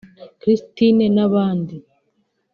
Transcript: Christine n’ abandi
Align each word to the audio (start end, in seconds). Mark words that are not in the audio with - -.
Christine 0.41 1.05
n’ 1.15 1.17
abandi 1.27 1.75